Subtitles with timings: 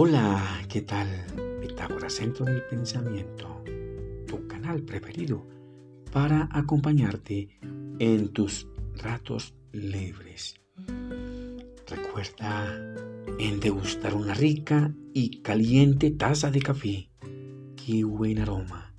[0.00, 1.08] Hola, ¿qué tal?
[1.60, 3.64] Pitágoras Centro del Pensamiento,
[4.28, 5.44] tu canal preferido
[6.12, 7.58] para acompañarte
[7.98, 10.54] en tus ratos libres.
[11.88, 12.78] Recuerda
[13.40, 17.10] en degustar una rica y caliente taza de café.
[17.74, 18.94] ¡Qué buen aroma!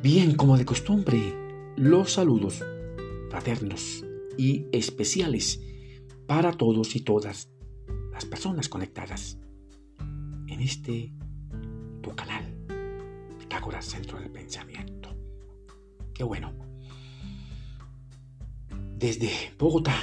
[0.00, 1.34] Bien, como de costumbre,
[1.74, 2.64] los saludos
[3.28, 4.04] fraternos
[4.38, 5.60] y especiales
[6.28, 7.50] para todos y todas
[8.12, 9.40] las personas conectadas
[10.50, 11.12] en este
[12.02, 12.44] tu canal,
[13.38, 15.14] Pitágoras Centro del Pensamiento.
[16.12, 16.52] Qué bueno.
[18.96, 19.94] Desde Bogotá,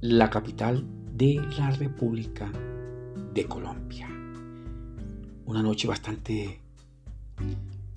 [0.00, 2.52] la capital de la República
[3.32, 4.08] de Colombia.
[5.46, 6.60] Una noche bastante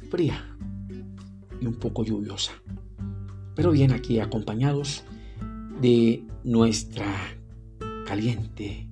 [0.09, 0.55] fría
[1.59, 2.53] y un poco lluviosa.
[3.55, 5.03] Pero bien aquí acompañados
[5.81, 7.13] de nuestra
[8.05, 8.88] caliente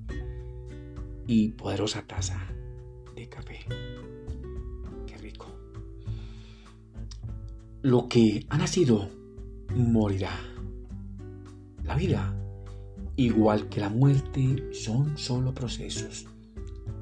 [1.25, 2.56] y poderosa taza
[3.29, 3.59] café.
[5.05, 5.47] Qué rico.
[7.81, 9.09] Lo que ha nacido
[9.75, 10.31] morirá.
[11.83, 12.35] La vida,
[13.15, 16.27] igual que la muerte, son solo procesos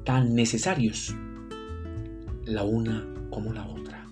[0.06, 1.16] tan necesarios,
[2.44, 4.06] la una como la otra,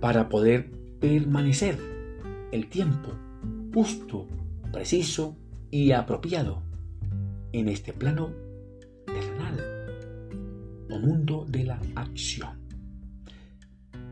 [0.00, 1.78] para poder permanecer
[2.50, 3.10] el tiempo
[3.72, 4.26] justo,
[4.72, 5.36] preciso
[5.70, 6.64] y apropiado
[7.52, 8.32] en este plano
[10.92, 12.50] o mundo de la acción.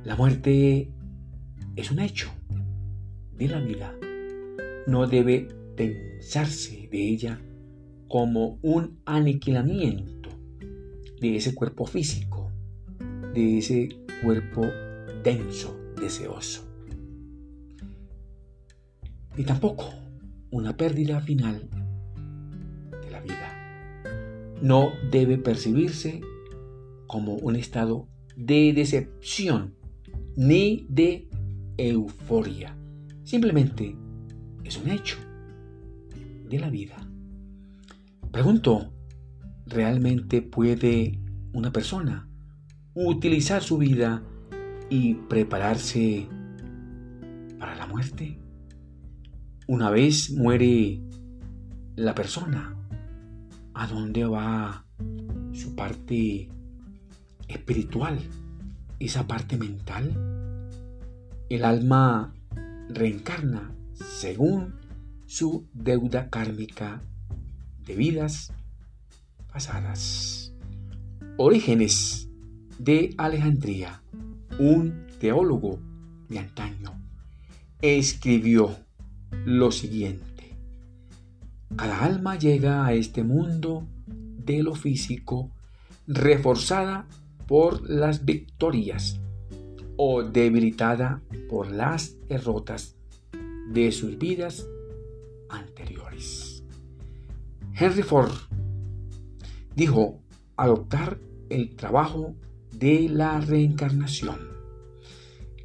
[0.05, 0.91] La muerte
[1.77, 2.31] es un hecho
[3.37, 3.95] de la vida.
[4.87, 7.39] No debe pensarse de ella
[8.09, 10.31] como un aniquilamiento
[11.21, 12.51] de ese cuerpo físico,
[13.35, 13.91] de ese
[14.23, 14.63] cuerpo
[15.23, 16.67] denso, deseoso.
[19.37, 19.85] Ni tampoco
[20.51, 21.69] una pérdida final
[23.03, 24.59] de la vida.
[24.63, 26.23] No debe percibirse
[27.11, 28.07] como un estado
[28.37, 29.75] de decepción
[30.37, 31.29] ni de
[31.77, 32.77] euforia.
[33.25, 33.97] Simplemente
[34.63, 35.17] es un hecho
[36.49, 37.05] de la vida.
[38.31, 38.93] Pregunto,
[39.67, 41.19] ¿realmente puede
[41.53, 42.31] una persona
[42.95, 44.23] utilizar su vida
[44.89, 46.29] y prepararse
[47.59, 48.39] para la muerte?
[49.67, 51.03] Una vez muere
[51.97, 52.77] la persona,
[53.75, 54.87] ¿a dónde va
[55.53, 56.49] su parte
[57.51, 58.19] espiritual,
[58.99, 60.17] esa parte mental.
[61.49, 62.33] El alma
[62.89, 64.75] reencarna según
[65.27, 67.03] su deuda kármica
[67.87, 68.53] de vidas
[69.53, 70.53] pasadas.
[71.37, 72.29] Orígenes
[72.79, 74.03] de Alejandría,
[74.59, 75.79] un teólogo
[76.29, 77.01] de antaño,
[77.83, 78.77] escribió
[79.45, 80.57] lo siguiente.
[81.77, 85.51] Cada alma llega a este mundo de lo físico
[86.07, 87.07] reforzada
[87.51, 89.21] por las victorias
[89.97, 92.95] o debilitada por las derrotas
[93.73, 94.69] de sus vidas
[95.49, 96.63] anteriores.
[97.75, 98.31] Henry Ford
[99.75, 100.21] dijo
[100.57, 101.19] adoptar
[101.49, 102.37] el trabajo
[102.73, 104.39] de la reencarnación.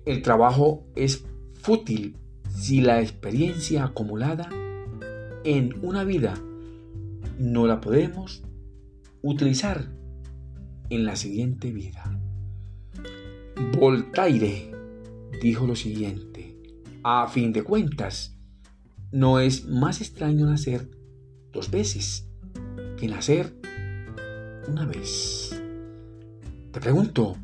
[0.05, 2.17] El trabajo es fútil
[2.49, 4.49] si la experiencia acumulada
[5.43, 6.33] en una vida
[7.37, 8.41] no la podemos
[9.21, 9.91] utilizar
[10.89, 12.19] en la siguiente vida.
[13.77, 14.71] Voltaire
[15.41, 16.55] dijo lo siguiente,
[17.03, 18.37] a fin de cuentas,
[19.11, 20.89] no es más extraño nacer
[21.51, 22.27] dos veces
[22.97, 23.53] que nacer
[24.67, 25.61] una vez.
[26.71, 27.37] Te pregunto,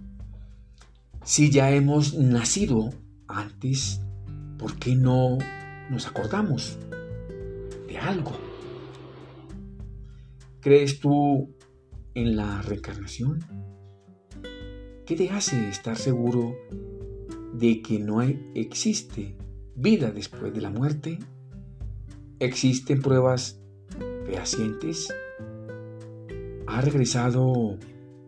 [1.24, 2.90] si ya hemos nacido
[3.28, 4.02] antes,
[4.58, 5.38] ¿por qué no
[5.90, 6.78] nos acordamos
[7.88, 8.38] de algo?
[10.60, 11.56] ¿Crees tú
[12.14, 13.40] en la reencarnación?
[15.06, 16.56] ¿Qué te hace estar seguro
[17.54, 19.36] de que no existe
[19.76, 21.20] vida después de la muerte?
[22.40, 23.62] ¿Existen pruebas
[24.26, 25.14] fehacientes?
[26.68, 27.78] ¿Ha regresado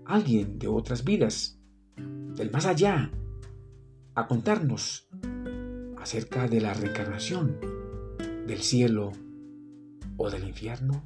[0.06, 1.59] alguien de otras vidas,
[1.95, 3.12] del más allá,
[4.15, 5.07] a contarnos
[5.97, 7.57] acerca de la reencarnación,
[8.45, 9.12] del cielo
[10.18, 11.03] o del infierno?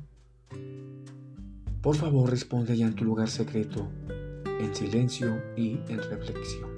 [1.82, 3.88] Por favor, responde allá en tu lugar secreto,
[4.60, 6.70] en silencio y en reflexión.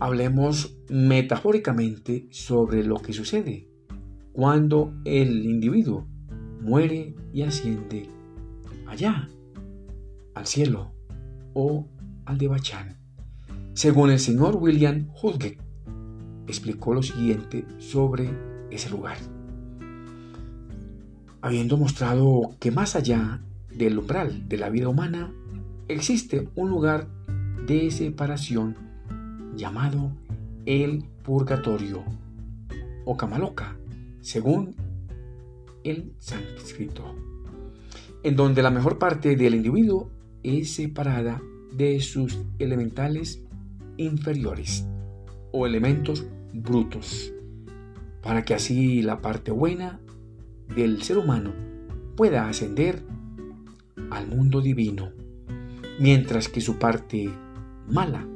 [0.00, 3.68] Hablemos metafóricamente sobre lo que sucede
[4.32, 6.06] cuando el individuo
[6.60, 8.08] muere y asciende
[8.86, 9.28] allá,
[10.34, 10.92] al cielo
[11.54, 11.88] o
[12.24, 12.96] al de Bachán.
[13.74, 15.60] Según el señor William Hudgett,
[16.46, 18.30] explicó lo siguiente sobre
[18.70, 19.18] ese lugar
[21.40, 23.40] habiendo mostrado que más allá
[23.70, 25.32] del umbral de la vida humana
[25.88, 27.06] existe un lugar
[27.66, 28.76] de separación
[29.56, 30.12] llamado
[30.66, 32.04] el purgatorio
[33.04, 33.76] o Kamaloka,
[34.20, 34.74] según
[35.84, 37.14] el sánscrito,
[38.22, 40.10] en donde la mejor parte del individuo
[40.42, 41.40] es separada
[41.72, 43.42] de sus elementales
[43.96, 44.86] inferiores
[45.52, 47.32] o elementos brutos,
[48.22, 50.00] para que así la parte buena
[50.74, 51.52] del ser humano
[52.16, 53.02] pueda ascender
[54.10, 55.10] al mundo divino,
[55.98, 57.30] mientras que su parte
[57.88, 58.26] mala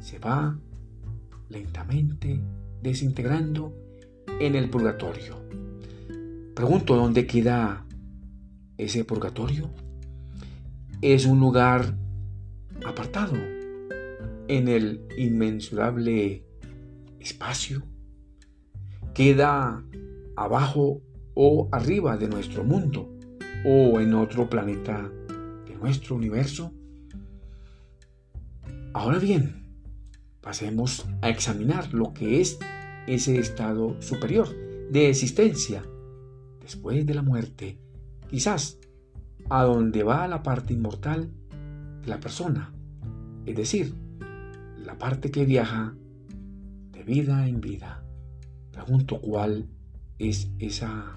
[0.00, 0.58] se va
[1.48, 2.40] lentamente
[2.82, 3.74] desintegrando
[4.40, 5.36] en el purgatorio.
[6.54, 7.86] Pregunto, ¿dónde queda
[8.76, 9.70] ese purgatorio?
[11.00, 11.94] Es un lugar
[12.84, 13.36] apartado
[14.48, 16.44] en el inmensurable
[17.20, 17.82] espacio.
[19.14, 19.84] Queda
[20.36, 21.02] abajo
[21.34, 23.10] o arriba de nuestro mundo
[23.64, 25.10] o en otro planeta
[25.66, 26.72] de nuestro universo.
[28.92, 29.62] Ahora bien,
[30.40, 32.58] pasemos a examinar lo que es
[33.06, 34.48] ese estado superior
[34.90, 35.84] de existencia
[36.60, 37.78] después de la muerte,
[38.28, 38.78] quizás
[39.48, 41.30] a donde va la parte inmortal
[42.02, 42.72] de la persona,
[43.46, 43.94] es decir,
[44.84, 45.94] la parte que viaja
[46.92, 48.04] de vida en vida.
[48.70, 49.68] Pregunto cuál
[50.18, 51.16] es esa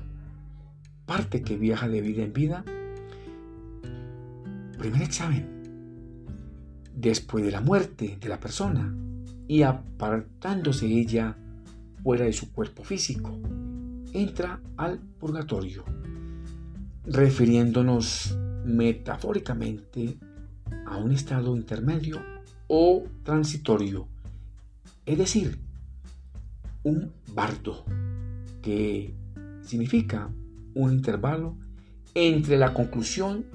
[1.06, 2.64] parte que viaja de vida en vida.
[4.78, 5.48] Primer examen.
[6.96, 8.96] Después de la muerte de la persona
[9.48, 11.38] y apartándose ella
[12.04, 13.38] fuera de su cuerpo físico,
[14.14, 15.84] entra al purgatorio,
[17.06, 20.18] refiriéndonos metafóricamente
[20.86, 22.22] a un estado intermedio
[22.68, 24.08] o transitorio,
[25.06, 25.60] es decir,
[26.84, 27.84] un bardo,
[28.62, 29.14] que
[29.62, 30.30] significa
[30.76, 31.58] un intervalo
[32.14, 33.46] entre la conclusión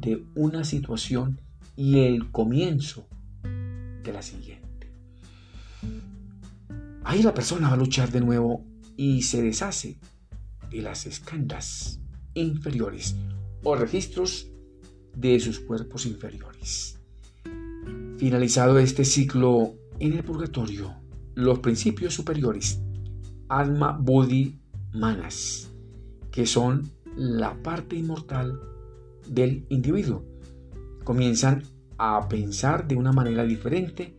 [0.00, 1.40] de una situación
[1.76, 3.06] y el comienzo
[3.42, 4.90] de la siguiente.
[7.04, 8.64] Ahí la persona va a luchar de nuevo
[8.96, 9.98] y se deshace
[10.70, 12.00] de las escandas
[12.34, 13.16] inferiores
[13.62, 14.48] o registros
[15.16, 16.98] de sus cuerpos inferiores.
[18.18, 20.94] Finalizado este ciclo en el purgatorio,
[21.34, 22.80] los principios superiores,
[23.48, 24.60] alma, buddhi,
[24.92, 25.71] manas,
[26.32, 28.58] que son la parte inmortal
[29.28, 30.24] del individuo,
[31.04, 31.62] comienzan
[31.98, 34.16] a pensar de una manera diferente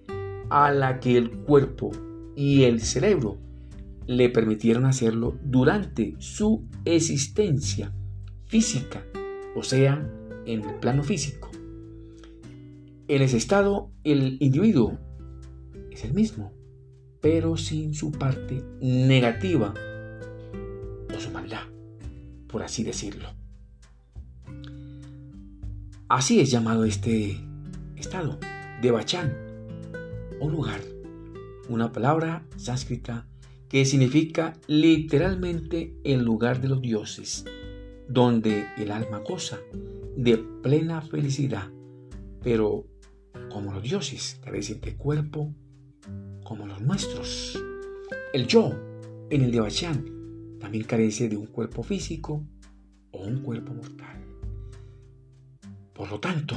[0.50, 1.92] a la que el cuerpo
[2.36, 3.38] y el cerebro
[4.08, 7.94] le permitieron hacerlo durante su existencia
[8.46, 9.04] física,
[9.56, 10.08] o sea,
[10.46, 11.50] en el plano físico.
[13.08, 14.98] En ese estado, el individuo
[15.92, 16.54] es el mismo,
[17.22, 19.74] pero sin su parte negativa
[21.16, 21.64] o su maldad,
[22.54, 23.28] por así decirlo.
[26.08, 27.40] Así es llamado este
[27.96, 28.38] estado
[28.80, 29.36] de Bachán
[30.40, 30.80] o lugar,
[31.68, 33.26] una palabra sánscrita
[33.70, 37.44] que significa literalmente el lugar de los dioses,
[38.08, 39.58] donde el alma goza
[40.16, 41.72] de plena felicidad,
[42.44, 42.86] pero
[43.52, 45.52] como los dioses carecen de cuerpo
[46.44, 47.60] como los nuestros.
[48.32, 48.80] El yo
[49.32, 49.62] en el de
[50.64, 52.42] también carece de un cuerpo físico
[53.12, 54.24] o un cuerpo mortal.
[55.94, 56.56] Por lo tanto,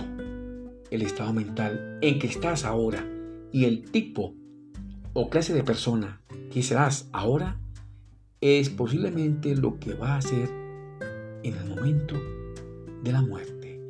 [0.92, 3.04] el estado mental en que estás ahora
[3.50, 4.32] y el tipo
[5.12, 6.22] o clase de persona
[6.52, 7.58] que serás ahora
[8.40, 10.50] es posiblemente lo que va a ser
[11.42, 12.14] en el momento
[13.02, 13.80] de la muerte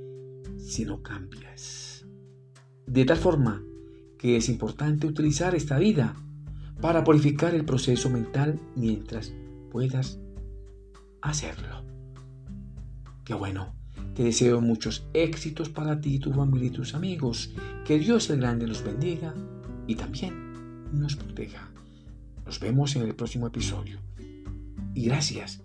[0.57, 2.07] si no cambias.
[2.87, 3.63] De tal forma
[4.17, 6.17] que es importante utilizar esta vida
[6.81, 9.35] para purificar el proceso mental mientras
[9.71, 10.19] puedas
[11.23, 11.85] hacerlo.
[13.25, 13.75] Qué bueno.
[14.15, 17.53] Te deseo muchos éxitos para ti, tu familia y tus amigos.
[17.85, 19.35] Que Dios el Grande los bendiga
[19.87, 21.69] y también nos proteja.
[22.45, 23.99] Nos vemos en el próximo episodio.
[24.95, 25.63] Y gracias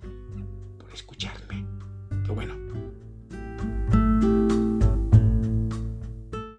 [0.78, 1.66] por escucharme.
[2.26, 2.81] Qué bueno.